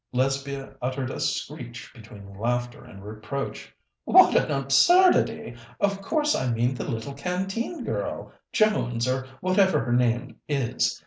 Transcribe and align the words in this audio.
Lesbia 0.13 0.73
uttered 0.81 1.11
a 1.11 1.19
screech 1.19 1.91
between 1.93 2.33
laughter 2.39 2.83
and 2.83 3.05
reproach. 3.05 3.71
"What 4.03 4.35
an 4.35 4.49
absurdity! 4.49 5.55
Of 5.79 6.01
course 6.01 6.33
I 6.33 6.51
mean 6.51 6.73
the 6.73 6.89
little 6.89 7.13
Canteen 7.13 7.83
girl 7.83 8.33
Jones, 8.51 9.07
or 9.07 9.27
whatever 9.41 9.81
her 9.81 9.93
name 9.93 10.37
is. 10.49 10.99